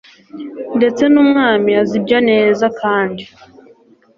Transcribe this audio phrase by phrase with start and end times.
[0.77, 3.23] ndetse n umwami azi ibyo neza kandi